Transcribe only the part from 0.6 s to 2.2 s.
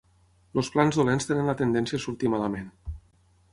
Els plans dolents tenen la tendència a